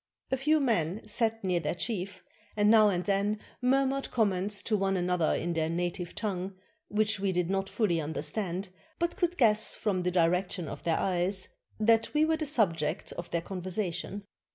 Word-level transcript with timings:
A 0.31 0.37
few 0.37 0.59
men 0.59 1.05
sat 1.05 1.43
near 1.43 1.59
their 1.59 1.75
chief, 1.75 2.23
and 2.57 2.71
now 2.71 2.89
and 2.89 3.05
then 3.05 3.39
murmured 3.61 4.09
comments 4.09 4.63
to 4.63 4.75
one 4.75 4.97
another 4.97 5.35
in 5.35 5.53
their 5.53 5.69
native 5.69 6.15
tongue, 6.15 6.55
which 6.87 7.19
we 7.19 7.31
did 7.31 7.51
not 7.51 7.69
fully 7.69 8.01
understand, 8.01 8.69
but 8.97 9.15
could 9.15 9.37
guess 9.37 9.75
from 9.75 10.01
the 10.01 10.09
direction 10.09 10.67
of 10.67 10.81
their 10.81 10.97
eyes, 10.97 11.49
that 11.79 12.15
we 12.15 12.25
were 12.25 12.37
the 12.37 12.47
subject 12.47 13.11
of 13.11 13.29
their 13.29 13.41
563 13.41 13.41
ISLANDS 13.43 13.45
OF 13.45 13.45
THE 13.45 13.45
PACIFIC 13.45 13.45
conversation. 13.45 14.27